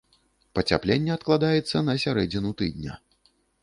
[0.59, 3.03] Пацяпленне адкладаецца на сярэдзіну тыдня.